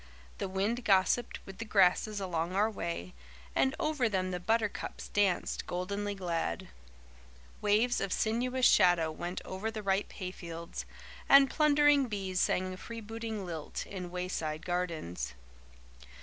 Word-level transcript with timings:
The 0.39 0.49
wind 0.49 0.83
gossiped 0.83 1.41
with 1.45 1.59
the 1.59 1.63
grasses 1.65 2.19
along 2.19 2.53
our 2.55 2.71
way, 2.71 3.13
and 3.53 3.75
over 3.79 4.09
them 4.09 4.31
the 4.31 4.39
buttercups 4.39 5.09
danced, 5.09 5.67
goldenly 5.67 6.15
glad. 6.15 6.69
Waves 7.61 8.01
of 8.01 8.11
sinuous 8.11 8.65
shadow 8.65 9.11
went 9.11 9.41
over 9.45 9.69
the 9.69 9.83
ripe 9.83 10.11
hayfields, 10.13 10.87
and 11.29 11.51
plundering 11.51 12.07
bees 12.07 12.39
sang 12.41 12.73
a 12.73 12.77
freebooting 12.77 13.45
lilt 13.45 13.85
in 13.85 14.09
wayside 14.09 14.65
gardens. 14.65 15.35